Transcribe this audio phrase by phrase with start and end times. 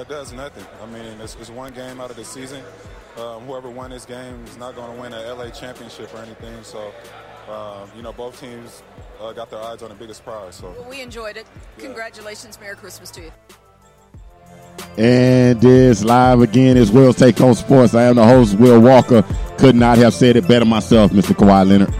[0.00, 0.64] it does nothing.
[0.82, 2.62] I mean, it's, it's one game out of the season.
[3.16, 6.62] Um, whoever won this game is not going to win an LA championship or anything.
[6.62, 6.92] So,
[7.50, 8.82] um, you know, both teams
[9.20, 10.56] uh, got their eyes on the biggest prize.
[10.56, 11.46] So well, we enjoyed it.
[11.78, 13.32] Congratulations, Merry Christmas to you.
[14.98, 16.76] And it's live again.
[16.76, 17.94] It's Will's Take Home Sports.
[17.94, 19.24] I am the host, Will Walker.
[19.58, 21.34] Could not have said it better myself, Mr.
[21.34, 21.92] Kawhi Leonard.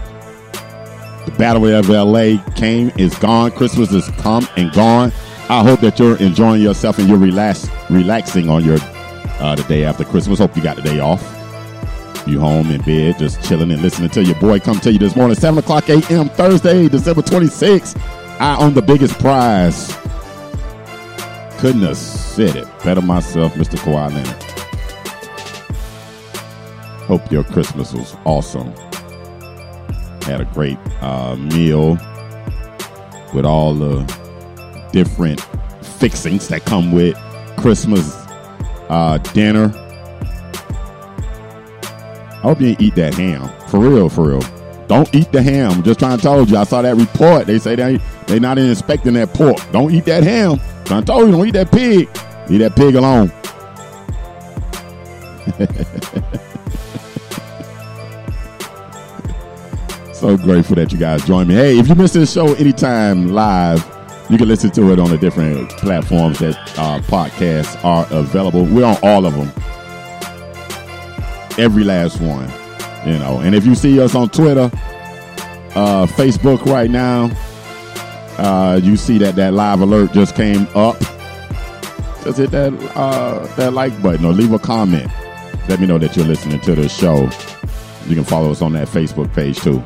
[1.25, 3.51] The Battle of LA came, is gone.
[3.51, 5.11] Christmas is come and gone.
[5.49, 8.77] I hope that you're enjoying yourself and you're relax, relaxing on your
[9.39, 10.39] uh, the day after Christmas.
[10.39, 11.21] Hope you got the day off.
[12.27, 15.15] You home in bed, just chilling and listening to your boy come tell you this
[15.15, 16.27] morning, 7 o'clock a.m.
[16.27, 17.97] Thursday, December 26th.
[18.41, 19.95] I own the biggest prize.
[21.59, 23.77] Couldn't have said it better myself, Mr.
[23.77, 24.43] Kawhi Leonard.
[27.03, 28.73] Hope your Christmas was awesome.
[30.23, 31.91] Had a great uh, meal
[33.33, 34.26] with all the
[34.91, 35.41] different
[35.99, 37.15] fixings that come with
[37.57, 38.13] Christmas
[38.89, 39.71] uh, dinner.
[41.83, 43.49] I hope you didn't eat that ham.
[43.67, 44.41] For real, for real.
[44.87, 45.83] Don't eat the ham.
[45.83, 46.57] Just trying to tell you.
[46.57, 47.47] I saw that report.
[47.47, 49.57] They say they they not inspecting that pork.
[49.71, 50.59] Don't eat that ham.
[50.89, 52.09] I told you, don't eat that pig.
[52.49, 53.31] Leave that pig alone.
[60.13, 61.55] so grateful that you guys join me.
[61.55, 63.96] Hey, if you miss this show anytime live,
[64.29, 68.65] you can listen to it on the different platforms that uh, podcasts are available.
[68.65, 69.51] We're on all of them.
[71.57, 72.51] Every last one.
[73.05, 74.69] You know, and if you see us on Twitter,
[75.75, 77.29] uh, Facebook right now,
[78.37, 80.99] uh, you see that that live alert just came up.
[82.23, 85.09] Just hit that uh, that like button or leave a comment.
[85.69, 87.29] Let me know that you're listening to the show.
[88.07, 89.81] You can follow us on that Facebook page too.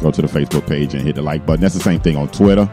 [0.00, 1.60] Go to the Facebook page and hit the like button.
[1.60, 2.70] That's the same thing on Twitter.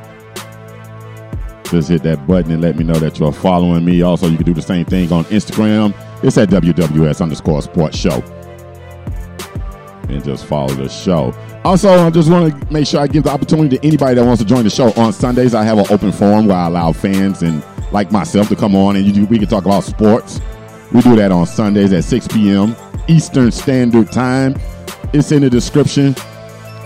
[1.72, 4.02] Just hit that button and let me know that you're following me.
[4.02, 5.94] Also, you can do the same thing on Instagram.
[6.24, 8.24] It's at WWS underscore sports show.
[10.10, 11.34] And just follow the show.
[11.64, 14.42] Also, I just want to make sure I give the opportunity to anybody that wants
[14.42, 14.92] to join the show.
[14.94, 18.56] On Sundays, I have an open forum where I allow fans and like myself to
[18.56, 20.42] come on and we can talk about sports.
[20.92, 22.76] We do that on Sundays at 6 p.m.
[23.08, 24.56] Eastern Standard Time.
[25.14, 26.16] It's in the description.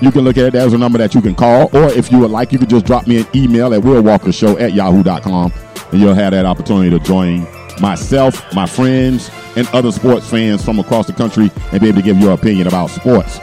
[0.03, 0.51] You can look at it.
[0.51, 1.73] There's a number that you can call.
[1.73, 4.73] Or if you would like, you can just drop me an email at willwalkershow at
[4.73, 5.53] yahoo.com
[5.93, 7.47] and you'll have that opportunity to join
[7.79, 12.03] myself, my friends, and other sports fans from across the country and be able to
[12.03, 13.39] give your opinion about sports.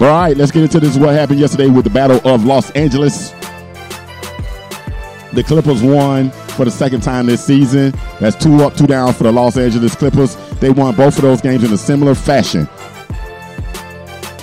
[0.00, 0.96] All right, let's get into this.
[0.96, 3.32] What happened yesterday with the Battle of Los Angeles?
[5.34, 7.92] The Clippers won for the second time this season.
[8.18, 10.36] That's two up, two down for the Los Angeles Clippers.
[10.58, 12.66] They won both of those games in a similar fashion.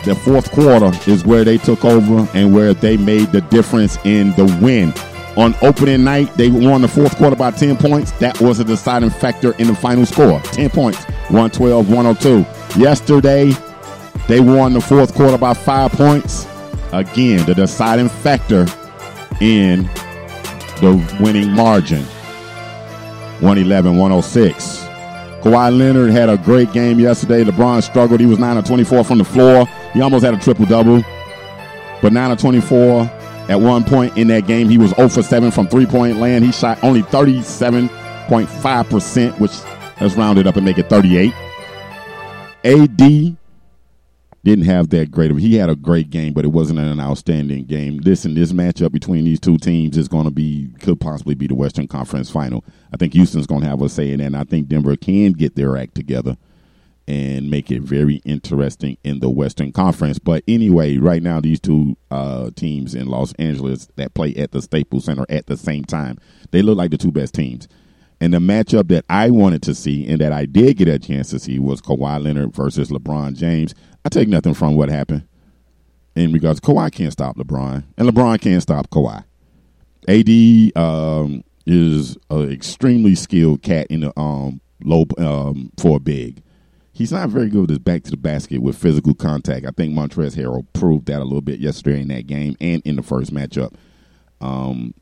[0.05, 4.33] The fourth quarter is where they took over and where they made the difference in
[4.33, 4.93] the win.
[5.35, 8.11] On opening night, they won the fourth quarter by 10 points.
[8.19, 12.79] That was a deciding factor in the final score 10 points, 112 102.
[12.79, 13.51] Yesterday,
[14.27, 16.45] they won the fourth quarter by five points.
[16.93, 18.67] Again, the deciding factor
[19.41, 19.85] in
[20.81, 22.03] the winning margin
[23.41, 24.85] 111 106.
[25.41, 27.43] Kawhi Leonard had a great game yesterday.
[27.43, 28.19] LeBron struggled.
[28.19, 29.67] He was 9 of 24 from the floor.
[29.95, 31.01] He almost had a triple double.
[32.01, 33.03] But 9 of 24
[33.47, 36.44] at one point in that game, he was 0 for 7 from three point land.
[36.44, 39.53] He shot only 37.5%, which
[40.01, 41.34] let's round it up and make it 38.
[42.66, 43.38] AD
[44.44, 47.66] didn't have that great of he had a great game but it wasn't an outstanding
[47.66, 51.47] game listen this matchup between these two teams is going to be could possibly be
[51.47, 54.37] the western conference final i think houston's going to have a say in that and
[54.37, 56.37] i think denver can get their act together
[57.07, 61.96] and make it very interesting in the western conference but anyway right now these two
[62.11, 66.17] uh, teams in los angeles that play at the staples center at the same time
[66.52, 67.67] they look like the two best teams
[68.22, 71.29] and the matchup that I wanted to see and that I did get a chance
[71.31, 73.75] to see was Kawhi Leonard versus LeBron James.
[74.05, 75.28] I take nothing from what happened
[76.16, 79.23] in regards Kawhi can't stop LeBron, and LeBron can't stop Kawhi.
[80.07, 86.41] AD um, is an extremely skilled cat in the um, low um, for big.
[86.95, 89.65] He's not very good with his back to the basket with physical contact.
[89.65, 92.95] I think Montrezl Harrell proved that a little bit yesterday in that game and in
[92.95, 93.73] the first matchup.
[94.39, 94.93] Um,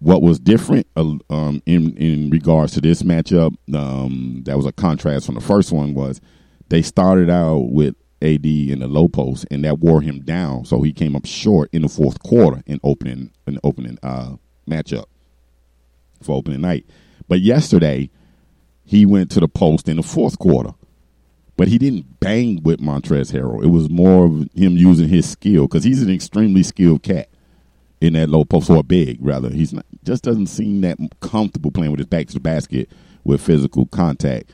[0.00, 4.72] what was different uh, um, in in regards to this matchup um, that was a
[4.72, 6.20] contrast from the first one was
[6.70, 10.82] they started out with AD in the low post and that wore him down so
[10.82, 14.34] he came up short in the fourth quarter in opening in opening uh,
[14.68, 15.04] matchup
[16.20, 16.84] for opening night
[17.28, 18.10] but yesterday
[18.84, 20.72] he went to the post in the fourth quarter
[21.56, 25.66] but he didn't bang with Montrezl Harrell it was more of him using his skill
[25.66, 27.28] because he's an extremely skilled cat
[28.00, 29.50] in that low post or big rather.
[29.50, 32.90] He's not just doesn't seem that comfortable playing with his back to the basket
[33.24, 34.50] with physical contact.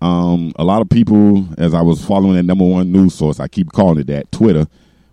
[0.00, 3.48] Um, a lot of people, as I was following that number one news source, I
[3.48, 4.66] keep calling it that Twitter,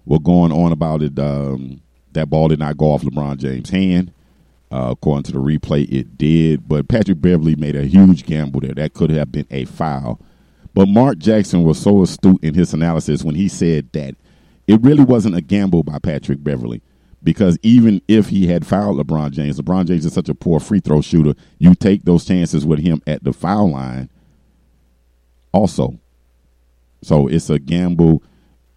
[0.05, 1.17] were going on about it.
[1.17, 1.81] Um,
[2.11, 4.11] that ball did not go off LeBron James' hand.
[4.71, 6.67] Uh, according to the replay, it did.
[6.67, 8.73] But Patrick Beverley made a huge gamble there.
[8.73, 10.19] That could have been a foul.
[10.73, 14.15] But Mark Jackson was so astute in his analysis when he said that
[14.67, 16.81] it really wasn't a gamble by Patrick Beverley
[17.23, 20.79] because even if he had fouled LeBron James, LeBron James is such a poor free
[20.79, 21.33] throw shooter.
[21.59, 24.09] You take those chances with him at the foul line
[25.51, 25.99] also.
[27.01, 28.23] So it's a gamble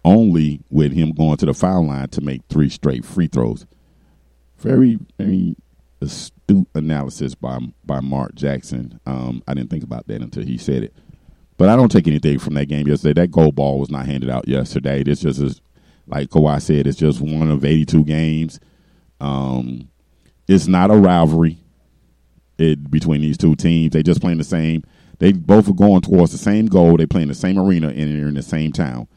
[0.05, 3.65] only with him going to the foul line to make three straight free throws.
[4.57, 5.55] Very, very
[6.01, 8.99] astute analysis by by Mark Jackson.
[9.05, 10.93] Um, I didn't think about that until he said it.
[11.57, 13.21] But I don't take anything from that game yesterday.
[13.21, 15.03] That goal ball was not handed out yesterday.
[15.03, 15.61] This just is
[16.07, 18.59] like Kawhi said, it's just one of 82 games.
[19.19, 19.89] Um,
[20.47, 21.57] it's not a rivalry
[22.57, 23.93] it, between these two teams.
[23.93, 24.83] They just playing the same.
[25.19, 26.97] They both are going towards the same goal.
[26.97, 29.07] They play in the same arena and they're in the same town.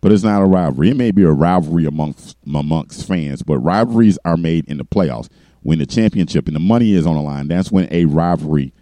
[0.00, 0.90] But it's not a rivalry.
[0.90, 5.30] It may be a rivalry amongst amongst fans, but rivalries are made in the playoffs
[5.62, 7.48] when the championship and the money is on the line.
[7.48, 8.74] That's when a rivalry.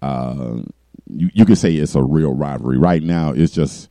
[0.00, 0.60] Uh,
[1.16, 2.78] you you say it's a real rivalry.
[2.78, 3.88] Right now, it's just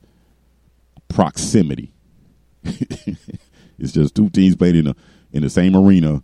[1.08, 1.92] proximity.
[2.64, 4.96] it's just two teams playing in the
[5.32, 6.22] in the same arena,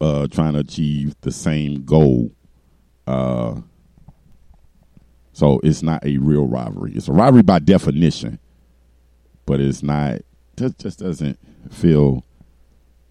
[0.00, 2.30] uh, trying to achieve the same goal.
[3.06, 3.60] Uh,
[5.32, 6.92] so it's not a real rivalry.
[6.94, 8.38] It's a rivalry by definition,
[9.46, 10.20] but it's not.
[10.56, 11.38] Just just doesn't
[11.70, 12.24] feel.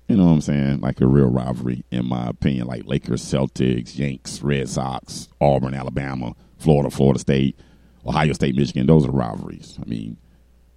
[0.08, 0.80] You know what I'm saying?
[0.80, 2.66] Like a real rivalry, in my opinion.
[2.66, 7.60] Like Lakers, Celtics, Yanks, Red Sox, Auburn, Alabama, Florida, Florida State,
[8.06, 8.88] Ohio State, Michigan.
[8.88, 9.80] Those are rivalries.
[9.82, 10.18] I mean,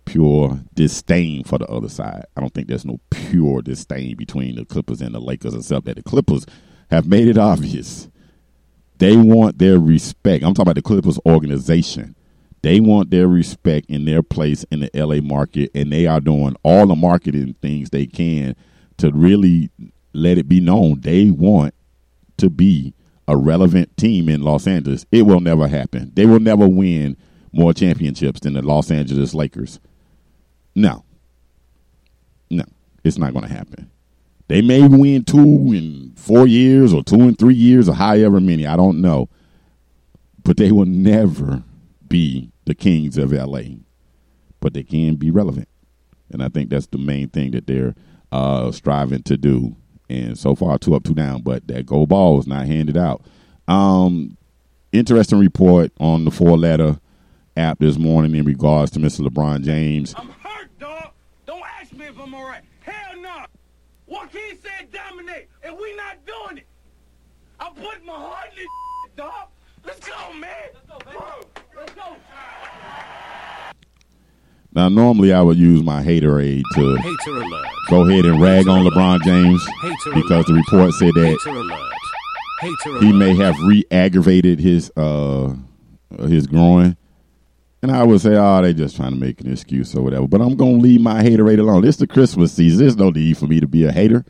[0.05, 2.25] pure disdain for the other side.
[2.37, 5.97] I don't think there's no pure disdain between the Clippers and the Lakers, except that
[5.97, 6.47] the Clippers
[6.91, 8.09] have made it obvious
[9.03, 10.45] they want their respect.
[10.45, 12.15] I'm talking about the Clippers organization.
[12.63, 16.55] They want their respect in their place in the LA market, and they are doing
[16.63, 18.55] all the marketing things they can
[18.99, 19.71] to really
[20.13, 21.75] let it be known they want
[22.37, 22.95] to be
[23.33, 25.07] a relevant team in Los Angeles.
[25.11, 26.13] It will never happen.
[26.15, 27.17] They will never win
[27.51, 29.81] more championships than the Los Angeles Lakers.
[30.75, 31.03] No.
[32.51, 32.65] No,
[33.03, 33.91] it's not going to happen.
[34.49, 35.39] They may win two
[35.73, 38.67] in four years or two in three years or however many.
[38.67, 39.31] I don't know.
[40.45, 41.63] But they will never
[42.07, 43.77] be the kings of LA.
[44.61, 45.69] But they can be relevant.
[46.31, 47.95] And I think that's the main thing that they're
[48.31, 49.77] uh, striving to do.
[50.13, 51.41] And so far, two up, two down.
[51.41, 53.23] But that gold ball was not handed out.
[53.67, 54.37] Um,
[54.93, 57.01] interesting report on the four letter
[57.57, 59.27] app this morning in regards to Mr.
[59.27, 60.15] LeBron James.
[60.17, 61.13] I'm hurt, dog.
[61.47, 62.63] Don't ask me if I'm all right.
[62.81, 63.47] Hell no.
[64.07, 66.67] Joaquin said dominate, and we not doing it.
[67.59, 69.49] I'm putting my heart in this dog.
[69.83, 70.51] Let's go, man.
[70.75, 71.17] Let's go, baby.
[71.17, 71.52] Bro, let's go.
[74.75, 77.67] Now, normally I would use my haterade to Hater alert.
[77.91, 81.89] go ahead and rag on LeBron James Hater because the report said that Hater alert.
[82.61, 83.19] Hater he alert.
[83.19, 85.55] may have re-aggravated his uh
[86.27, 86.97] his groin.
[87.83, 90.29] And I would say, oh, they're just trying to make an excuse or whatever.
[90.29, 91.85] But I'm gonna leave my haterade alone.
[91.85, 92.79] It's the Christmas season.
[92.81, 94.25] There's no need for me to be a hater.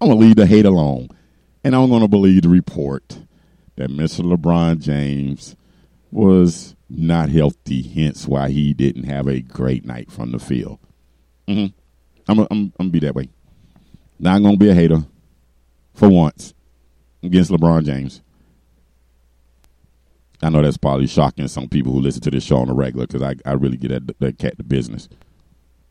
[0.00, 1.08] I'm gonna leave the hate alone.
[1.64, 3.20] And I'm gonna believe the report
[3.76, 4.24] that Mr.
[4.24, 5.54] LeBron James
[6.10, 10.78] was not healthy, hence why he didn't have a great night from the field.
[11.46, 11.66] hmm
[12.28, 13.28] I'm I'm gonna be that way.
[14.18, 15.04] Not gonna be a hater
[15.94, 16.54] for once
[17.22, 18.22] against LeBron James.
[20.42, 23.06] I know that's probably shocking some people who listen to this show on the regular
[23.06, 25.08] because I, I really get that, that cat the business,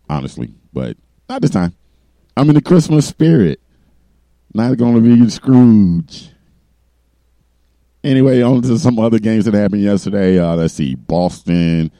[0.10, 0.52] honestly.
[0.74, 0.98] But
[1.28, 1.76] not this time.
[2.36, 3.60] I'm in the Christmas spirit.
[4.54, 6.32] Not going to be Scrooge.
[8.04, 10.40] Anyway, on to some other games that happened yesterday.
[10.40, 10.96] Uh, let's see.
[10.96, 11.92] Boston,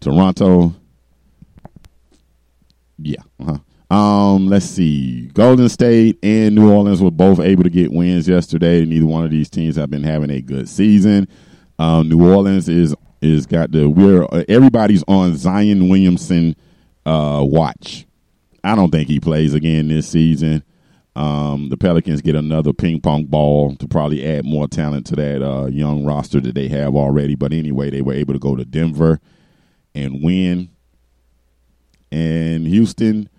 [0.00, 0.74] Toronto.
[2.98, 3.22] Yeah.
[3.40, 3.58] Uh-huh.
[3.88, 5.26] Um, let's see.
[5.28, 8.84] Golden State and New Orleans were both able to get wins yesterday.
[8.84, 11.28] Neither one of these teams have been having a good season.
[11.78, 16.56] Um, New Orleans is is got the we're everybody's on Zion Williamson
[17.04, 18.06] uh, watch.
[18.64, 20.64] I don't think he plays again this season.
[21.16, 25.42] Um, the Pelicans get another ping pong ball to probably add more talent to that
[25.42, 27.34] uh, young roster that they have already.
[27.34, 29.18] But anyway, they were able to go to Denver
[29.94, 30.68] and win.
[32.12, 33.30] And Houston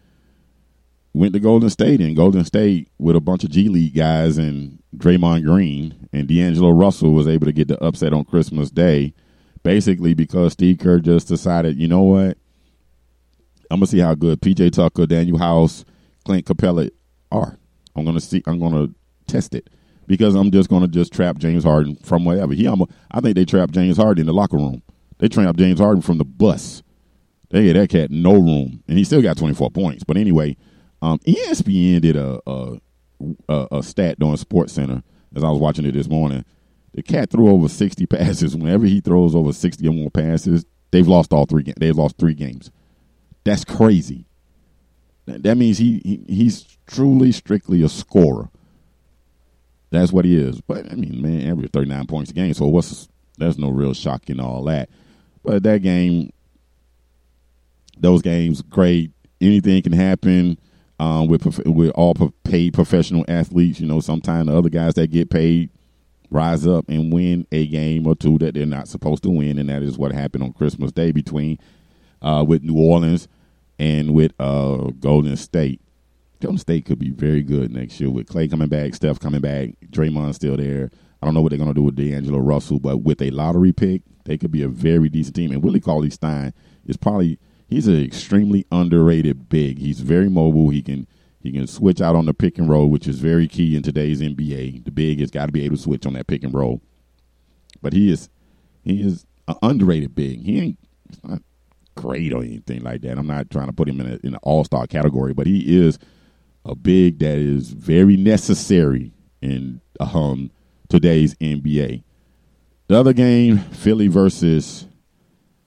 [1.14, 4.80] went to Golden State, and Golden State with a bunch of G League guys and
[4.98, 9.14] Draymond Green and D'Angelo Russell was able to get the upset on Christmas Day,
[9.62, 12.40] basically because Steve Kerr just decided, you know what,
[13.70, 15.86] I'm gonna see how good PJ Tucker, Danuel House,
[16.26, 16.90] Clint Capela
[17.32, 17.60] are.
[17.98, 18.44] I'm gonna see.
[18.46, 18.88] I'm gonna
[19.28, 19.70] test it
[20.06, 22.54] because I'm just gonna just trap James Harden from wherever.
[22.54, 24.84] He, I'm a, I think they trapped James Harden in the locker room.
[25.18, 26.84] They trapped James Harden from the bus.
[27.50, 30.04] They gave that cat no room, and he still got 24 points.
[30.04, 30.58] But anyway,
[31.02, 32.78] um, ESPN did a, a
[33.50, 35.04] a, a stat during Sports Center
[35.36, 36.46] as I was watching it this morning.
[36.94, 38.56] The cat threw over 60 passes.
[38.56, 41.74] Whenever he throws over 60 or more passes, they've lost all three.
[41.78, 42.72] They've lost three games.
[43.44, 44.27] That's crazy.
[45.28, 48.50] That means he, he he's truly strictly a scorer.
[49.90, 50.62] That's what he is.
[50.62, 52.54] But I mean, man, average 39 points a game.
[52.54, 54.90] So what's there's no real shock in all that.
[55.44, 56.32] But that game,
[58.00, 59.12] those games, great.
[59.40, 60.58] Anything can happen
[61.00, 63.82] um, with with all paid professional athletes.
[63.82, 65.70] You know, sometimes the other guys that get paid
[66.32, 69.70] rise up and win a game or two that they're not supposed to win, and
[69.70, 71.60] that is what happened on Christmas Day between
[72.22, 73.28] uh, with New Orleans
[73.80, 75.82] and with uh, Golden State.
[76.40, 79.70] Golden State could be very good next year with Clay coming back, Steph coming back,
[79.90, 80.92] Draymond still there.
[81.22, 83.74] I don't know what they're going to do with D'Angelo Russell, but with a lottery
[83.74, 85.52] pick, they could be a very decent team.
[85.52, 86.54] And Willie Cauley Stein
[86.86, 89.80] is probably he's an extremely underrated big.
[89.80, 90.70] He's very mobile.
[90.70, 91.08] He can
[91.42, 94.22] he can switch out on the pick and roll, which is very key in today's
[94.22, 94.86] NBA.
[94.86, 96.82] The big has got to be able to switch on that pick and roll.
[97.82, 98.30] But he is
[98.84, 100.44] he is an underrated big.
[100.44, 100.80] He ain't
[101.24, 101.42] not
[101.98, 103.18] great or anything like that.
[103.18, 105.78] I'm not trying to put him in, a, in an all star category, but he
[105.78, 106.00] is
[106.64, 109.12] a big that is very necessary
[109.42, 110.52] in um,
[110.88, 112.04] today's NBA.
[112.88, 114.88] The other game, Philly versus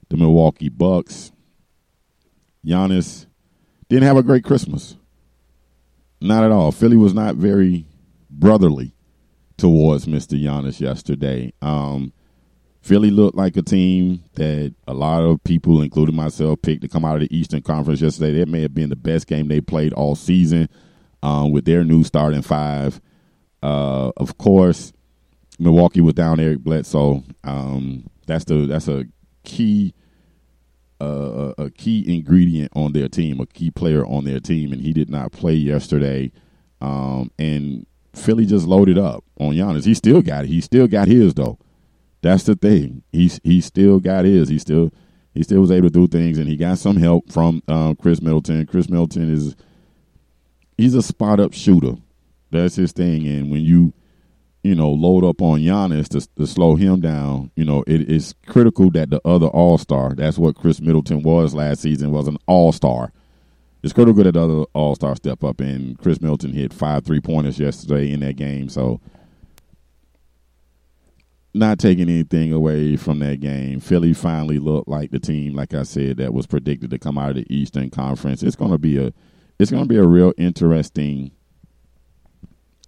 [0.09, 1.33] the Milwaukee Bucks.
[2.65, 3.27] Giannis
[3.89, 4.97] didn't have a great Christmas.
[6.21, 6.73] Not at all.
[6.73, 7.87] Philly was not very
[8.31, 8.95] brotherly
[9.57, 10.41] towards Mr.
[10.41, 11.53] Giannis yesterday.
[11.63, 12.13] Um,
[12.81, 17.05] Philly looked like a team that a lot of people, including myself, picked to come
[17.05, 18.39] out of the Eastern Conference yesterday.
[18.39, 20.69] That may have been the best game they played all season
[21.23, 23.01] um, with their new starting five.
[23.63, 24.93] Uh, of course,
[25.59, 27.23] Milwaukee was down Eric Bledsoe.
[27.45, 29.05] Um, that's the that's a
[29.45, 29.95] key
[31.01, 34.93] a, a, key ingredient on their team, a key player on their team, and he
[34.93, 36.31] did not play yesterday.
[36.81, 39.85] Um, and Philly just loaded up on Giannis.
[39.85, 40.49] He still got it.
[40.49, 41.59] He still got his though.
[42.23, 43.03] That's the thing.
[43.13, 44.49] He's he still got his.
[44.49, 44.91] He still
[45.35, 48.21] he still was able to do things, and he got some help from um, Khris
[48.21, 48.67] Middleton.
[48.67, 49.57] Khris Middleton is
[50.77, 51.95] he's a spot up shooter.
[52.51, 53.27] That's his thing.
[53.27, 53.93] And when you
[54.63, 57.51] you know, load up on Giannis to, to slow him down.
[57.57, 61.55] You know, it is critical that the other All Star, that's what Khris Middleton was
[61.55, 63.13] last season, was an All Star.
[63.83, 67.21] It's critical that the other All Star step up, and Khris Middleton hit five three
[67.21, 68.69] pointers yesterday in that game.
[68.69, 69.01] So,
[71.53, 75.83] not taking anything away from that game, Philly finally looked like the team, like I
[75.83, 78.43] said, that was predicted to come out of the Eastern Conference.
[78.43, 79.13] It's going to be a,
[79.59, 81.33] it's going to be a real interesting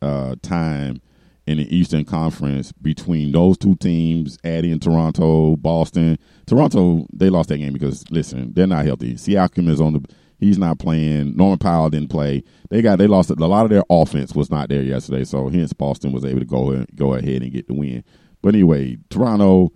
[0.01, 1.01] uh, time
[1.47, 6.19] in the Eastern Conference between those two teams, adding Toronto, Boston.
[6.47, 9.15] Toronto, they lost that game because listen, they're not healthy.
[9.15, 10.05] Siakam is on the
[10.39, 11.37] he's not playing.
[11.37, 12.43] Norman Powell didn't play.
[12.71, 15.73] They got they lost a lot of their offense was not there yesterday, so hence
[15.73, 18.05] Boston was able to go go ahead and get the win.
[18.43, 19.73] But anyway, Toronto,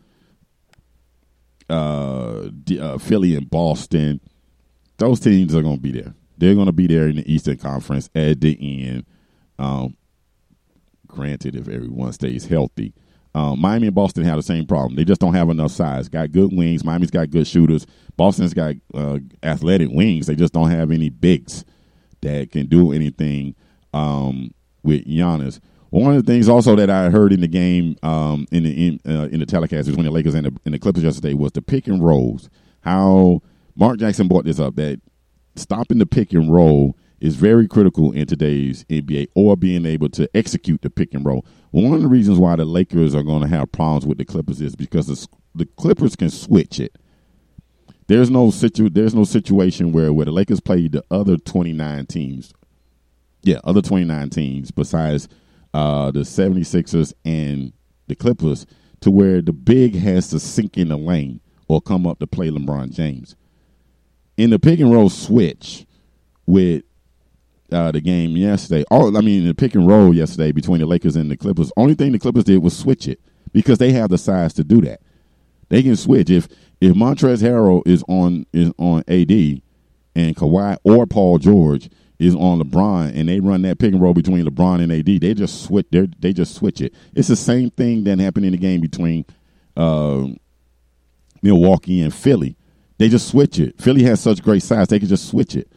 [1.70, 2.48] uh,
[2.80, 4.20] uh, Philly, and Boston,
[4.98, 6.14] those teams are going to be there.
[6.38, 9.06] They're going to be there in the Eastern Conference at the end.
[9.58, 9.96] Um,
[11.06, 12.92] granted, if everyone stays healthy.
[13.34, 14.96] Um, Miami and Boston have the same problem.
[14.96, 16.08] They just don't have enough size.
[16.08, 16.84] Got good wings.
[16.84, 17.86] Miami's got good shooters.
[18.16, 20.26] Boston's got uh, athletic wings.
[20.26, 21.64] They just don't have any bigs
[22.22, 23.54] that can do anything
[23.92, 25.60] um, with Giannis.
[25.90, 29.00] One of the things also that I heard in the game um, in the in,
[29.06, 31.62] uh, in the telecast between the Lakers and the, and the Clippers yesterday was the
[31.62, 32.50] pick and rolls.
[32.80, 33.42] How
[33.76, 35.00] Mark Jackson brought this up that
[35.54, 40.28] stopping the pick and roll is very critical in today's NBA or being able to
[40.34, 41.46] execute the pick and roll.
[41.70, 44.60] One of the reasons why the Lakers are going to have problems with the Clippers
[44.60, 46.96] is because the, the Clippers can switch it.
[48.08, 52.52] There's no situ there's no situation where where the Lakers play the other 29 teams.
[53.42, 55.28] Yeah, other 29 teams besides
[55.76, 57.70] uh, the 76ers and
[58.06, 58.64] the Clippers
[59.00, 62.48] to where the big has to sink in the lane or come up to play
[62.48, 63.36] LeBron James.
[64.38, 65.84] In the pick and roll switch
[66.46, 66.82] with
[67.70, 68.84] uh, the game yesterday.
[68.90, 71.70] All I mean, the pick and roll yesterday between the Lakers and the Clippers.
[71.76, 73.20] Only thing the Clippers did was switch it
[73.52, 75.00] because they have the size to do that.
[75.68, 76.48] They can switch if
[76.80, 79.30] if Montrezl Harrell is on is on AD
[80.14, 84.14] and Kawhi or Paul George is on LeBron and they run that pick and roll
[84.14, 85.20] between LeBron and AD.
[85.20, 85.86] They just switch.
[85.90, 86.94] They they just switch it.
[87.14, 89.24] It's the same thing that happened in the game between
[89.76, 90.26] uh,
[91.42, 92.56] Milwaukee and Philly.
[92.98, 93.80] They just switch it.
[93.80, 95.70] Philly has such great size; they can just switch it.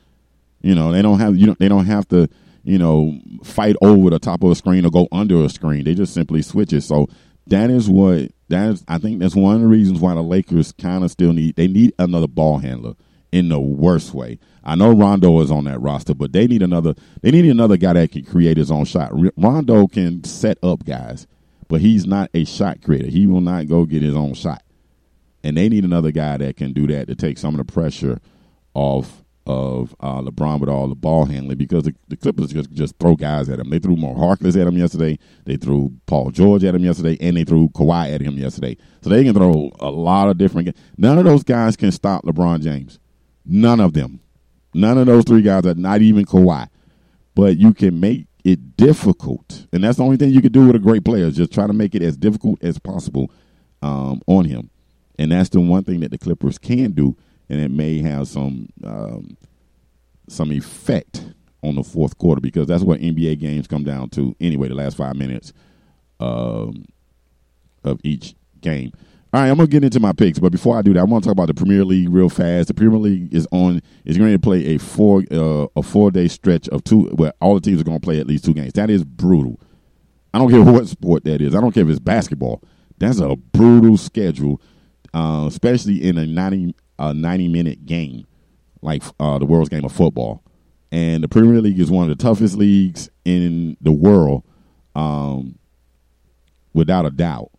[0.62, 2.30] You know, they don't have you know they don't have to
[2.64, 5.84] you know, fight over the top of a screen or go under a screen.
[5.84, 6.82] They just simply switch it.
[6.82, 7.08] So
[7.48, 8.84] that is what that is.
[8.88, 11.68] I think that's one of the reasons why the Lakers kind of still need they
[11.68, 12.94] need another ball handler
[13.32, 14.40] in the worst way.
[14.64, 16.96] I know Rondo is on that roster, but they need another.
[17.22, 19.12] They need another guy that can create his own shot.
[19.38, 21.28] Rondo can set up guys,
[21.68, 23.08] but he's not a shot creator.
[23.08, 24.64] He will not go get his own shot,
[25.44, 28.20] and they need another guy that can do that to take some of the pressure
[28.74, 32.96] off of uh, LeBron with all the ball handling because the, the Clippers just just
[33.00, 33.72] throw guys at him.
[33.72, 35.18] They threw Moe Harkless at him yesterday.
[35.46, 38.78] They threw Paul George at him yesterday, and they threw Kawhi at him yesterday.
[39.02, 40.76] So they can throw a lot of different.
[40.98, 43.00] None of those guys can stop LeBron James.
[43.46, 44.20] None of them.
[44.74, 46.68] None of those three guys are not even Kawhi.
[47.36, 50.76] But you can make it difficult, and that's the only thing you can do with
[50.76, 51.26] a great player.
[51.26, 53.32] is Just try to make it as difficult as possible
[53.82, 54.70] um, on him,
[55.18, 57.16] and that's the one thing that the Clippers can do
[57.50, 59.38] and it may have some um,
[60.28, 61.26] some effect
[61.64, 64.70] on the fourth quarter because that's what NBA games come down to anyway.
[64.70, 65.52] The last five minutes
[66.20, 66.86] um,
[67.84, 68.94] of each game.
[69.32, 71.24] All right, I'm gonna get into my picks, but before I do that, I want
[71.24, 72.68] to talk about the Premier League real fast.
[72.68, 76.28] The Premier League is on is going to play a four uh, a four day
[76.28, 78.74] stretch of two where all the teams are going to play at least two games.
[78.74, 79.60] That is brutal.
[80.34, 81.54] I don't care what sport that is.
[81.54, 82.64] I don't care if it's basketball.
[82.98, 84.60] That's a brutal schedule,
[85.14, 88.26] uh, especially in a 90 a 90 minute game
[88.82, 90.44] like uh, the world's game of football.
[90.92, 94.44] And the Premier League is one of the toughest leagues in the world,
[94.96, 95.60] um,
[96.74, 97.52] without a doubt.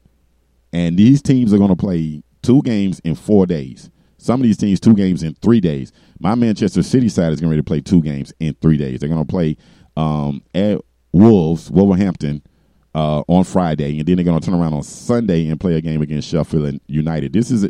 [0.72, 3.90] And these teams are going to play two games in four days.
[4.18, 5.92] Some of these teams, two games in three days.
[6.18, 9.00] My Manchester City side is going to play two games in three days.
[9.00, 9.56] They're going to play
[9.96, 10.80] um, at
[11.12, 12.42] Wolves, Wolverhampton,
[12.94, 15.80] uh, on Friday, and then they're going to turn around on Sunday and play a
[15.80, 17.32] game against Sheffield United.
[17.32, 17.68] This is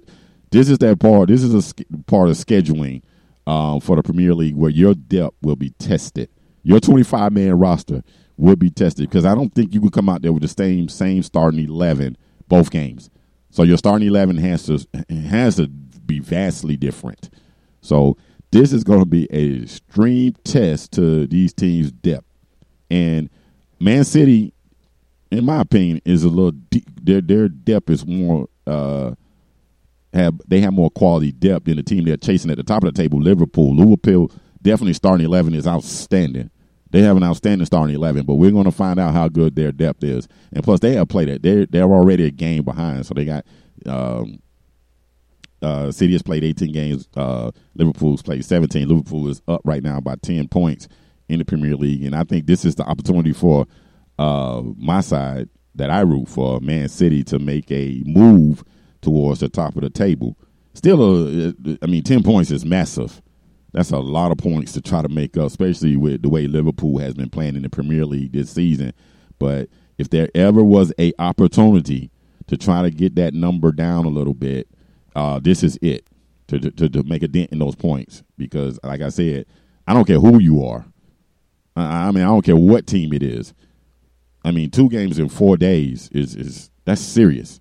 [0.50, 1.28] this is that part.
[1.28, 3.02] This is a part of scheduling
[3.46, 6.28] um, for the Premier League where your depth will be tested.
[6.62, 8.02] Your 25 man roster
[8.36, 10.88] will be tested because I don't think you could come out there with the same
[10.88, 12.16] same starting 11
[12.50, 13.08] both games.
[13.48, 14.86] So your starting 11 has to
[15.30, 17.30] has to be vastly different.
[17.80, 18.18] So
[18.50, 22.26] this is going to be a extreme test to these teams' depth.
[22.90, 23.30] And
[23.78, 24.52] Man City,
[25.30, 26.84] in my opinion, is a little deep.
[27.02, 29.12] Their their depth is more uh,
[30.12, 32.92] have they have more quality depth than the team they're chasing at the top of
[32.92, 33.20] the table.
[33.20, 36.50] Liverpool, Liverpool definitely starting eleven is outstanding.
[36.90, 39.72] They have an outstanding starting eleven, but we're going to find out how good their
[39.72, 40.28] depth is.
[40.52, 41.42] And plus, they have played it.
[41.42, 43.44] They're they're already a game behind, so they got.
[43.86, 44.40] Um,
[45.62, 47.06] uh, City has played 18 games.
[47.14, 48.88] Uh, Liverpool's played 17.
[48.88, 50.88] Liverpool is up right now by 10 points
[51.28, 53.66] in the Premier League, and I think this is the opportunity for
[54.18, 58.64] uh, my side that I root for, Man City, to make a move
[59.00, 60.36] towards the top of the table.
[60.74, 63.20] Still, a, I mean, 10 points is massive.
[63.72, 66.98] That's a lot of points to try to make up, especially with the way Liverpool
[66.98, 68.92] has been playing in the Premier League this season.
[69.38, 72.10] But if there ever was a opportunity
[72.48, 74.68] to try to get that number down a little bit,
[75.14, 76.06] uh, this is it
[76.48, 78.22] to, to to make a dent in those points.
[78.36, 79.46] Because, like I said,
[79.86, 80.84] I don't care who you are.
[81.76, 83.54] I, I mean, I don't care what team it is.
[84.44, 87.60] I mean, two games in four days is is that's serious.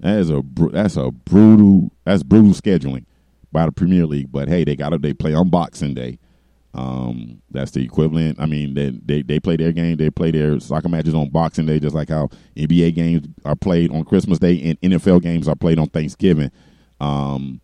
[0.00, 3.06] That is a that's a brutal that's brutal scheduling
[3.52, 4.30] by the Premier League.
[4.30, 6.18] But hey, they got to they play on Boxing Day.
[6.74, 8.38] Um, that's the equivalent.
[8.38, 9.96] I mean, they, they they play their game.
[9.96, 13.90] They play their soccer matches on Boxing Day, just like how NBA games are played
[13.90, 16.50] on Christmas Day and NFL games are played on Thanksgiving.
[17.00, 17.60] Um,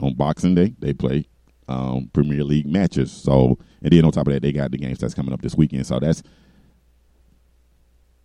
[0.00, 1.26] on Boxing Day, they play
[1.68, 3.10] um, Premier League matches.
[3.10, 5.56] So, and then on top of that, they got the games that's coming up this
[5.56, 5.86] weekend.
[5.86, 6.22] So that's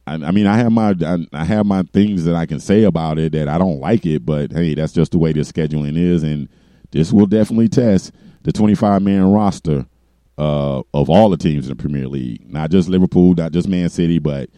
[0.07, 2.83] I, I mean, I have my I, I have my things that I can say
[2.83, 5.97] about it that I don't like it, but hey, that's just the way the scheduling
[5.97, 6.47] is, and
[6.91, 8.11] this will definitely test
[8.43, 9.85] the 25 man roster
[10.37, 13.89] uh, of all the teams in the Premier League, not just Liverpool, not just Man
[13.89, 14.49] City, but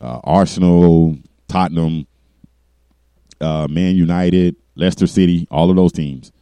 [0.00, 1.16] uh, Arsenal,
[1.48, 2.06] Tottenham,
[3.40, 6.32] uh, Man United, Leicester City, all of those teams,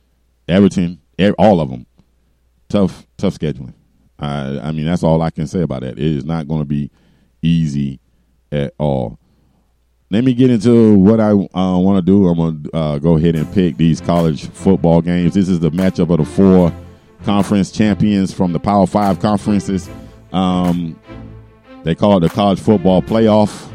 [0.48, 1.00] Everton,
[1.38, 1.86] all of them.
[2.68, 3.74] Tough, tough scheduling.
[4.18, 5.98] I, I mean, that's all I can say about that.
[5.98, 6.90] It is not going to be
[7.42, 8.00] easy
[8.52, 9.18] at all.
[10.14, 12.28] Let me get into what I uh, want to do.
[12.28, 15.34] I'm going to uh, go ahead and pick these college football games.
[15.34, 16.72] This is the matchup of the four
[17.24, 19.90] conference champions from the Power Five conferences.
[20.32, 20.96] Um,
[21.82, 23.68] they call it the college football playoff.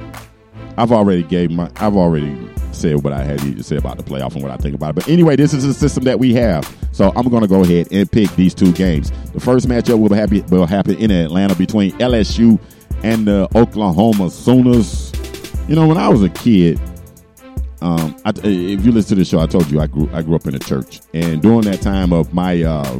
[0.77, 1.69] I've already gave my.
[1.75, 4.75] I've already said what I had to say about the playoff and what I think
[4.75, 4.95] about it.
[4.95, 6.73] But anyway, this is the system that we have.
[6.93, 9.11] So I'm going to go ahead and pick these two games.
[9.33, 12.57] The first matchup will happen will happen in Atlanta between LSU
[13.03, 15.11] and the Oklahoma Sooners.
[15.69, 16.79] You know, when I was a kid,
[17.81, 20.33] um, I, if you listen to the show, I told you I grew I grew
[20.33, 22.99] up in a church, and during that time of my uh,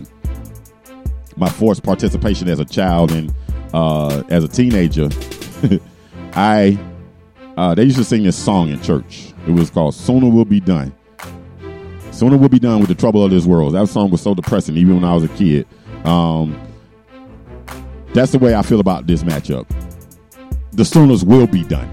[1.36, 3.34] my forced participation as a child and
[3.74, 5.10] uh, as a teenager,
[6.34, 6.78] I
[7.58, 9.34] uh, they used to sing this song in church.
[9.48, 10.96] It was called "Sooner Will Be Done."
[12.12, 13.74] Sooner will be done with the trouble of this world.
[13.74, 15.66] That song was so depressing, even when I was a kid.
[16.06, 16.56] Um,
[18.14, 19.66] that's the way I feel about this matchup.
[20.74, 21.92] The Sooners will be done.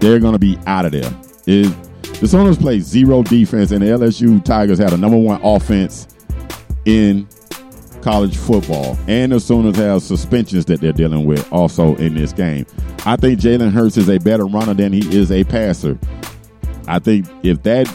[0.00, 1.12] They're going to be out of there.
[1.46, 1.74] It,
[2.20, 6.08] the Sooners play zero defense, and the LSU Tigers had a number one offense
[6.84, 7.28] in
[8.02, 8.96] college football.
[9.08, 12.64] And the Sooners have suspensions that they're dealing with also in this game.
[13.04, 15.98] I think Jalen Hurts is a better runner than he is a passer.
[16.86, 17.86] I think if that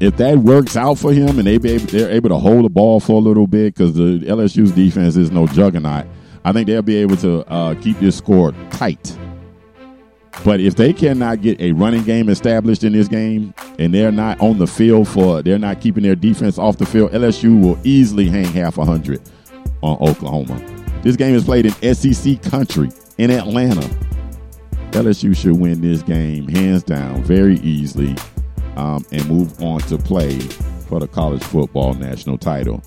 [0.00, 2.68] if that works out for him and they be able, they're able to hold the
[2.68, 6.06] ball for a little bit because the LSU's defense is no juggernaut,
[6.44, 9.16] I think they'll be able to uh, keep this score tight.
[10.42, 14.40] But if they cannot get a running game established in this game and they're not
[14.40, 18.28] on the field for, they're not keeping their defense off the field, LSU will easily
[18.28, 19.22] hang half a hundred
[19.82, 20.60] on Oklahoma.
[21.02, 23.88] This game is played in SEC country in Atlanta.
[24.92, 28.14] LSU should win this game hands down very easily
[28.76, 30.38] um, and move on to play
[30.88, 32.82] for the college football national title.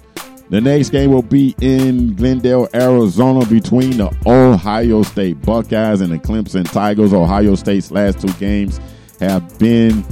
[0.49, 6.17] The next game will be in Glendale, Arizona, between the Ohio State Buckeyes and the
[6.17, 7.11] Clemson Tigers.
[7.11, 8.79] Ohio State's last two games
[9.19, 10.05] have been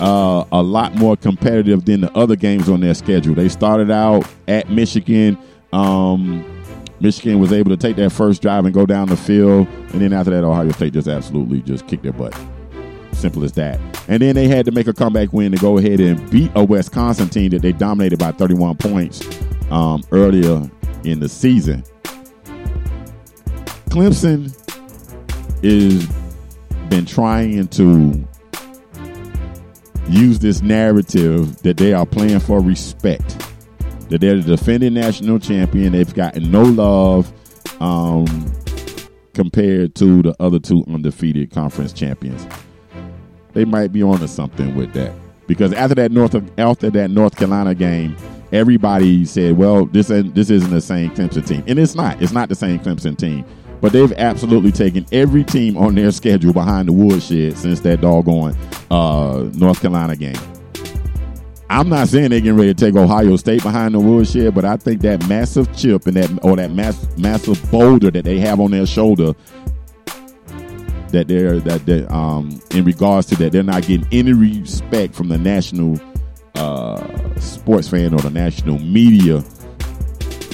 [0.00, 3.34] uh, a lot more competitive than the other games on their schedule.
[3.34, 5.36] They started out at Michigan.
[5.74, 6.42] Um,
[7.00, 10.14] Michigan was able to take that first drive and go down the field, and then
[10.14, 12.34] after that, Ohio State just absolutely just kicked their butt.
[13.12, 13.78] Simple as that.
[14.08, 16.64] And then they had to make a comeback win to go ahead and beat a
[16.64, 19.20] Wisconsin team that they dominated by 31 points
[19.72, 20.70] um, earlier
[21.04, 21.84] in the season.
[23.88, 24.56] Clemson
[25.62, 26.06] is
[26.88, 28.28] been trying to
[30.08, 33.38] use this narrative that they are playing for respect.
[34.08, 35.92] That they're the defending national champion.
[35.92, 37.32] They've gotten no love
[37.80, 38.26] um,
[39.34, 42.46] compared to the other two undefeated conference champions
[43.52, 45.12] they might be onto something with that.
[45.46, 48.16] Because after that North after that North Carolina game,
[48.52, 52.20] everybody said, "Well, this this isn't the same Clemson team," and it's not.
[52.22, 53.44] It's not the same Clemson team.
[53.80, 58.56] But they've absolutely taken every team on their schedule behind the woodshed since that doggone
[58.92, 60.36] uh, North Carolina game.
[61.68, 64.76] I'm not saying they're getting ready to take Ohio State behind the woodshed, but I
[64.76, 68.70] think that massive chip and that or that mass, massive boulder that they have on
[68.70, 69.32] their shoulder
[71.12, 75.28] that they're that they um in regards to that they're not getting any respect from
[75.28, 75.98] the national
[76.54, 79.42] uh, sports fan or the national media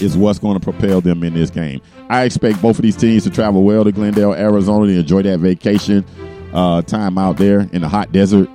[0.01, 1.81] is what's going to propel them in this game.
[2.09, 5.41] I expect both of these teams to travel well to Glendale, Arizona, to enjoy that
[5.41, 6.05] vacation
[6.53, 8.49] uh, time out there in the hot desert.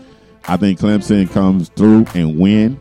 [0.45, 2.79] I think Clemson comes through and win.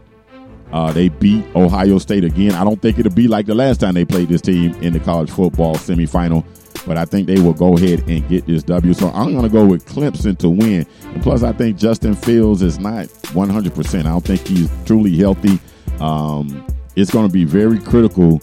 [0.72, 2.52] Uh, they beat Ohio State again.
[2.52, 5.00] I don't think it'll be like the last time they played this team in the
[5.00, 6.44] college football semifinal
[6.86, 8.94] but I think they will go ahead and get this W.
[8.94, 10.86] So I'm going to go with Clemson to win.
[11.04, 13.98] And plus, I think Justin Fields is not 100%.
[14.00, 15.58] I don't think he's truly healthy.
[16.00, 16.66] Um,
[16.96, 18.40] it's going to be very critical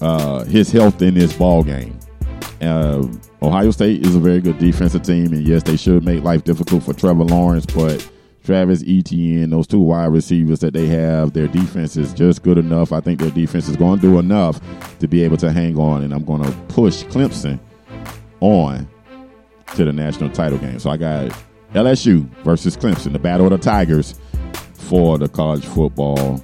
[0.00, 1.98] uh, his health in this ball game.
[2.60, 3.06] Uh,
[3.42, 6.82] Ohio State is a very good defensive team, and yes, they should make life difficult
[6.82, 8.06] for Trevor Lawrence, but
[8.48, 12.92] Travis Etienne, those two wide receivers that they have, their defense is just good enough.
[12.92, 14.58] I think their defense is going to do enough
[15.00, 17.60] to be able to hang on, and I'm going to push Clemson
[18.40, 18.88] on
[19.76, 20.78] to the national title game.
[20.78, 21.30] So I got
[21.74, 24.18] LSU versus Clemson, the battle of the Tigers
[24.72, 26.42] for the college football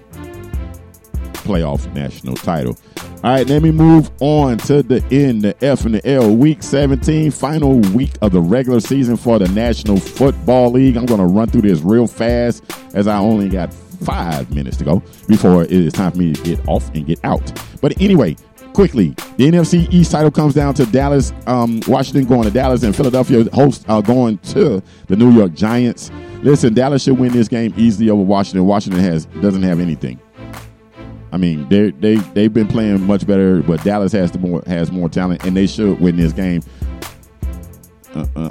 [1.33, 2.77] playoff national title.
[3.25, 6.37] All right, let me move on to the N, the F, and the L.
[6.37, 10.99] Week 17, final week of the regular season for the National Football League.
[10.99, 14.85] I'm going to run through this real fast as I only got five minutes to
[14.85, 17.41] go before it is time for me to get off and get out.
[17.81, 18.37] But anyway,
[18.75, 22.95] quickly, the NFC East title comes down to Dallas, um, Washington going to Dallas, and
[22.95, 26.11] Philadelphia hosts are going to the New York Giants.
[26.43, 28.67] Listen, Dallas should win this game easily over Washington.
[28.67, 30.21] Washington has doesn't have anything.
[31.35, 34.92] I mean, they they they've been playing much better, but Dallas has the more has
[34.92, 36.62] more talent, and they should win this game.
[38.14, 38.51] Uh-uh.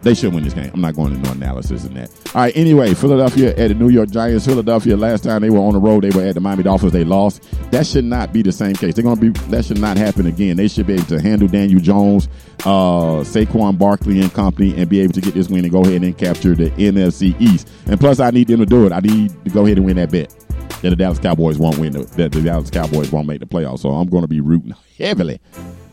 [0.00, 0.70] They should win this game.
[0.72, 2.10] I'm not going into no analysis in that.
[2.34, 2.56] All right.
[2.56, 4.46] Anyway, Philadelphia at the New York Giants.
[4.46, 6.92] Philadelphia last time they were on the road, they were at the Miami Dolphins.
[6.92, 7.44] They lost.
[7.70, 8.94] That should not be the same case.
[8.94, 9.28] They're to be.
[9.50, 10.56] That should not happen again.
[10.56, 12.28] They should be able to handle Daniel Jones,
[12.60, 16.02] uh, Saquon Barkley and company, and be able to get this win and go ahead
[16.02, 17.68] and capture the NFC East.
[17.84, 18.92] And plus, I need them to do it.
[18.92, 20.34] I need to go ahead and win that bet
[20.82, 23.80] that the Dallas Cowboys won't win, the, that the Dallas Cowboys won't make the playoffs.
[23.80, 25.40] So I'm going to be rooting heavily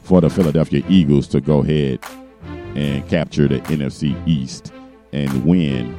[0.04, 2.00] for the Philadelphia Eagles to go ahead
[2.76, 4.74] and capture the NFC East
[5.14, 5.96] and win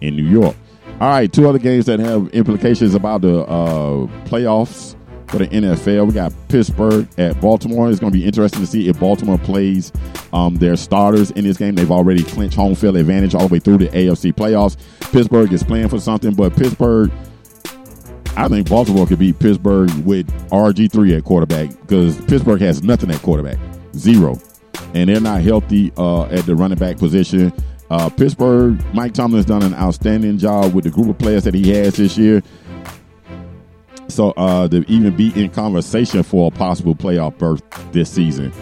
[0.00, 0.56] in New York.
[1.00, 4.94] All right, two other games that have implications about the uh, playoffs
[5.28, 6.08] for the NFL.
[6.08, 7.90] We got Pittsburgh at Baltimore.
[7.90, 9.90] It's going to be interesting to see if Baltimore plays
[10.32, 11.74] um, their starters in this game.
[11.74, 14.76] They've already clinched home field advantage all the way through the AFC playoffs.
[15.12, 17.10] Pittsburgh is playing for something, but Pittsburgh,
[18.36, 23.20] I think Baltimore could beat Pittsburgh with RG3 at quarterback because Pittsburgh has nothing at
[23.20, 23.58] quarterback,
[23.94, 24.40] zero.
[24.94, 27.52] And they're not healthy uh, at the running back position.
[27.90, 31.70] Uh, Pittsburgh, Mike Tomlin's done an outstanding job with the group of players that he
[31.72, 32.42] has this year.
[34.08, 38.52] So uh, to even be in conversation for a possible playoff berth this season.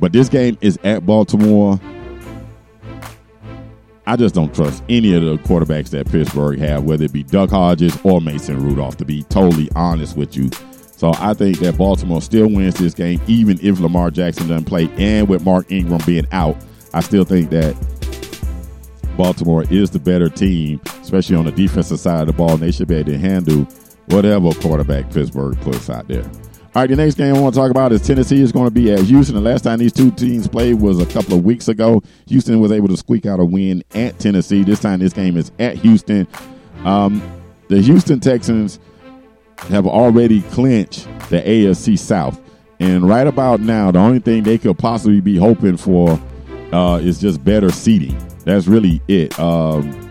[0.00, 1.80] But this game is at Baltimore.
[4.08, 7.50] I just don't trust any of the quarterbacks that Pittsburgh have, whether it be Duck
[7.50, 10.48] Hodges or Mason Rudolph, to be totally honest with you.
[10.96, 14.88] So I think that Baltimore still wins this game, even if Lamar Jackson doesn't play,
[14.96, 16.56] and with Mark Ingram being out.
[16.94, 17.76] I still think that
[19.16, 22.70] Baltimore is the better team, especially on the defensive side of the ball, and they
[22.70, 23.64] should be able to handle
[24.06, 26.30] whatever quarterback Pittsburgh puts out there.
[26.76, 28.70] All right, the next game I want to talk about is Tennessee is going to
[28.70, 29.34] be at Houston.
[29.34, 32.02] The last time these two teams played was a couple of weeks ago.
[32.26, 34.62] Houston was able to squeak out a win at Tennessee.
[34.62, 36.28] This time, this game is at Houston.
[36.84, 37.22] Um,
[37.68, 38.78] the Houston Texans
[39.70, 42.38] have already clinched the AFC South.
[42.78, 46.20] And right about now, the only thing they could possibly be hoping for
[46.72, 48.18] uh, is just better seating.
[48.44, 49.40] That's really it.
[49.40, 50.05] Um,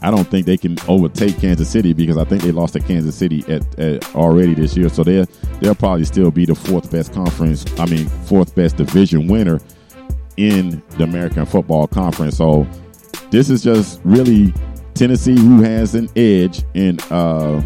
[0.00, 3.16] I don't think they can overtake Kansas City because I think they lost to Kansas
[3.16, 4.88] City at, at already this year.
[4.88, 5.26] So they'll
[5.60, 7.64] they'll probably still be the fourth best conference.
[7.78, 9.60] I mean, fourth best division winner
[10.36, 12.36] in the American Football Conference.
[12.36, 12.66] So
[13.30, 14.54] this is just really
[14.94, 17.62] Tennessee who has an edge in uh,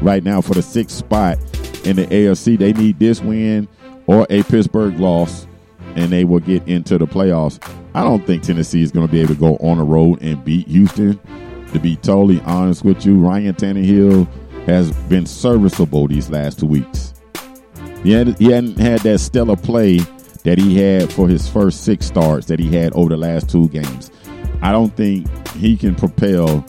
[0.00, 1.38] right now for the sixth spot
[1.84, 2.58] in the AFC.
[2.58, 3.68] They need this win
[4.06, 5.46] or a Pittsburgh loss
[5.96, 7.58] and they will get into the playoffs.
[7.94, 10.44] I don't think Tennessee is going to be able to go on the road and
[10.44, 11.18] beat Houston.
[11.72, 14.26] To be totally honest with you, Ryan Tannehill
[14.66, 17.14] has been serviceable these last two weeks.
[18.02, 19.98] He, had, he hadn't had that stellar play
[20.44, 23.68] that he had for his first six starts that he had over the last two
[23.68, 24.10] games.
[24.62, 26.64] I don't think he can propel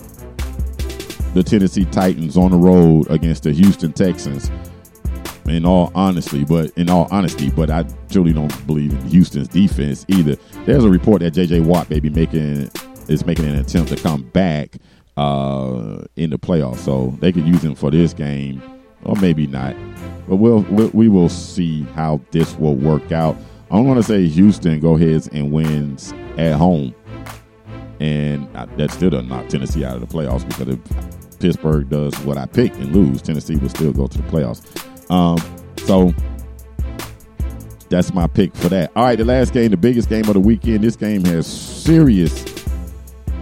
[1.34, 4.50] the Tennessee Titans on the road against the Houston Texans
[5.50, 10.06] in all honesty, but in all honesty, but I truly don't believe in Houston's defense
[10.08, 10.36] either.
[10.66, 11.62] There's a report that J.J.
[11.62, 12.70] Watt may be making
[13.08, 14.76] is making an attempt to come back
[15.18, 18.62] uh, in the playoffs, so they could use him for this game,
[19.04, 19.76] or maybe not.
[20.28, 23.36] But we'll, we will see how this will work out.
[23.72, 26.94] I'm going to say Houston go ahead and wins at home,
[28.00, 32.38] and that still doesn't knock Tennessee out of the playoffs because if Pittsburgh does what
[32.38, 34.89] I picked and lose, Tennessee will still go to the playoffs.
[35.10, 35.38] Um,
[35.86, 36.14] so
[37.90, 38.92] that's my pick for that.
[38.96, 40.84] All right, the last game, the biggest game of the weekend.
[40.84, 42.46] This game has serious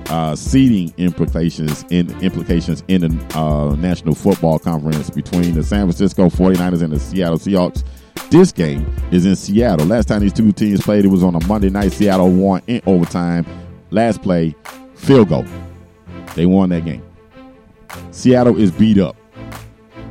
[0.10, 6.30] uh, seeding implications in implications in the uh, National Football Conference between the San Francisco
[6.30, 7.84] 49ers and the Seattle Seahawks.
[8.30, 9.86] This game is in Seattle.
[9.86, 11.92] Last time these two teams played, it was on a Monday night.
[11.92, 13.46] Seattle won in overtime.
[13.90, 14.56] Last play,
[14.96, 15.46] field goal.
[16.36, 17.04] They won that game.
[18.12, 19.16] Seattle is beat up.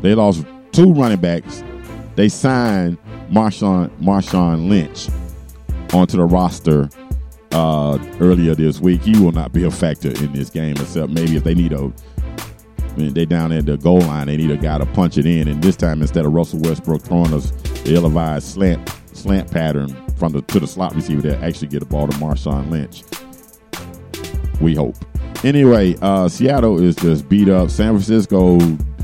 [0.03, 0.45] They lost
[0.77, 1.65] two running backs.
[2.17, 2.99] They signed
[3.31, 5.09] Marshawn Marshawn Lynch
[5.95, 6.91] onto the roster
[7.53, 9.01] uh, earlier this week.
[9.01, 11.91] He will not be a factor in this game, except maybe if they need a.
[12.79, 14.27] I mean, they down at the goal line.
[14.27, 17.03] They need a guy to punch it in, and this time instead of Russell Westbrook
[17.03, 21.69] throwing us the ill-advised slant slant pattern from the to the slot receiver, they actually
[21.69, 23.03] get the ball to Marshawn Lynch.
[24.61, 24.97] We hope.
[25.43, 27.71] Anyway, uh, Seattle is just beat up.
[27.71, 28.59] San Francisco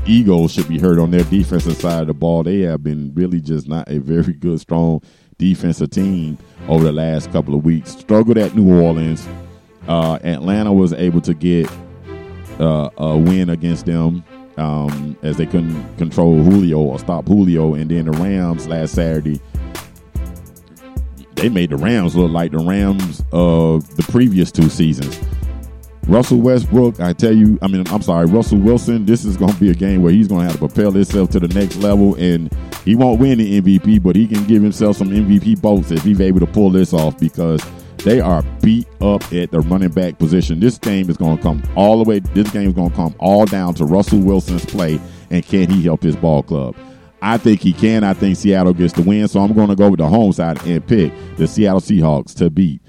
[0.05, 2.43] Eagles should be heard on their defensive side of the ball.
[2.43, 5.01] They have been really just not a very good, strong
[5.37, 6.37] defensive team
[6.67, 7.91] over the last couple of weeks.
[7.91, 9.25] Struggled at New Orleans.
[9.87, 11.71] Uh, Atlanta was able to get
[12.59, 14.23] uh, a win against them
[14.57, 17.73] um, as they couldn't control Julio or stop Julio.
[17.73, 19.39] And then the Rams last Saturday,
[21.35, 25.19] they made the Rams look like the Rams of the previous two seasons.
[26.07, 29.59] Russell Westbrook, I tell you, I mean, I'm sorry, Russell Wilson, this is going to
[29.59, 32.15] be a game where he's going to have to propel himself to the next level,
[32.15, 36.03] and he won't win the MVP, but he can give himself some MVP votes if
[36.03, 37.63] he's able to pull this off because
[37.97, 40.59] they are beat up at the running back position.
[40.59, 43.15] This game is going to come all the way, this game is going to come
[43.19, 46.75] all down to Russell Wilson's play, and can he help his ball club?
[47.21, 48.03] I think he can.
[48.03, 50.61] I think Seattle gets the win, so I'm going to go with the home side
[50.67, 52.81] and pick the Seattle Seahawks to beat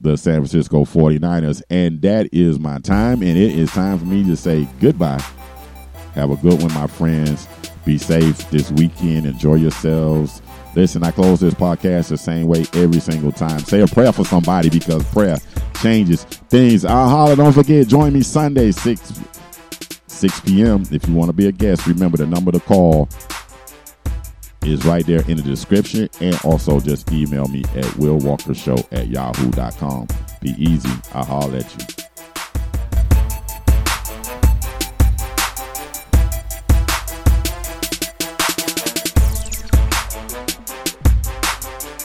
[0.00, 1.62] the San Francisco 49ers.
[1.70, 3.22] And that is my time.
[3.22, 5.22] And it is time for me to say goodbye.
[6.14, 7.46] Have a good one, my friends.
[7.84, 9.26] Be safe this weekend.
[9.26, 10.42] Enjoy yourselves.
[10.74, 13.58] Listen, I close this podcast the same way every single time.
[13.60, 15.36] Say a prayer for somebody because prayer
[15.80, 16.84] changes things.
[16.84, 17.36] I'll holler.
[17.36, 19.20] Don't forget, join me Sunday, 6
[20.06, 20.82] 6 p.m.
[20.90, 23.08] If you want to be a guest, remember the number to call
[24.64, 26.08] is right there in the description.
[26.20, 30.08] And also just email me at wilwalkershow at yahoo.com.
[30.40, 30.90] Be easy.
[31.12, 32.09] I'll holler at you.